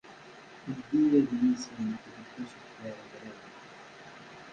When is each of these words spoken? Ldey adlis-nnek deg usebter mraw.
Ldey 0.75 1.09
adlis-nnek 1.19 2.03
deg 2.15 2.29
usebter 2.41 2.97
mraw. 3.09 3.39